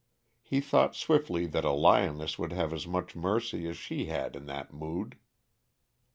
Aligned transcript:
He 0.41 0.61
thought 0.61 0.95
swiftly 0.95 1.45
that 1.45 1.63
a 1.63 1.69
lioness 1.71 2.39
would 2.39 2.51
have 2.53 2.73
as 2.73 2.87
much 2.87 3.15
mercy 3.15 3.69
as 3.69 3.77
she 3.77 4.05
had 4.05 4.35
in 4.35 4.47
that 4.47 4.73
mood. 4.73 5.15